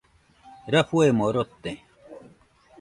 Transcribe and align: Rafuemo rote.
Rafuemo 0.73 1.25
rote. 1.35 1.71